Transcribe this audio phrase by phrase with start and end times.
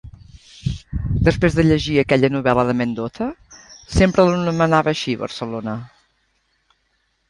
[1.27, 3.29] Després de llegir aquella novel·la de Mendoza,
[4.01, 5.81] sempre l'anomenava així, Barcelona.